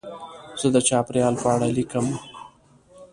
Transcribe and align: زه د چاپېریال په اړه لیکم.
زه 0.59 0.67
د 0.75 0.77
چاپېریال 0.87 1.35
په 1.41 1.47
اړه 1.55 1.67
لیکم. 1.77 2.05